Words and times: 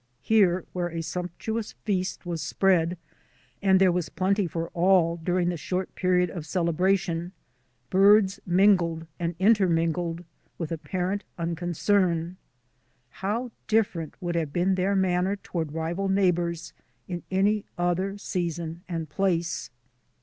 Here, 0.23 0.65
where 0.73 0.87
a 0.89 1.03
sumptuous 1.03 1.73
feast 1.85 2.25
was 2.25 2.41
spread— 2.41 2.97
and 3.61 3.79
there 3.79 3.91
was 3.91 4.09
plenty 4.09 4.47
for 4.47 4.69
all 4.69 5.17
during 5.17 5.49
the 5.49 5.57
short 5.57 5.93
period 5.93 6.31
of 6.31 6.43
celebration— 6.43 7.33
birds 7.91 8.39
mingled 8.43 9.05
and 9.19 9.35
intermingled 9.37 10.23
with 10.57 10.71
apparent 10.71 11.23
unconcern. 11.37 12.37
How 13.09 13.51
dif 13.67 13.93
ferent 13.93 14.13
would 14.19 14.33
have 14.33 14.51
been 14.51 14.73
their 14.73 14.95
manner 14.95 15.35
toward 15.35 15.71
rival 15.73 16.09
neighbours 16.09 16.73
in 17.07 17.21
any 17.29 17.65
other 17.77 18.17
season 18.17 18.81
and 18.89 19.07
place! 19.07 19.69